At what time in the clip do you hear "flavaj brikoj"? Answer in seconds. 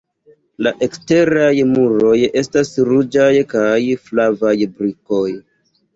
4.07-5.25